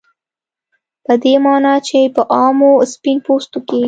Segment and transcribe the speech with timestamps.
[1.05, 3.79] په دې معنا چې په عامو سپین پوستو کې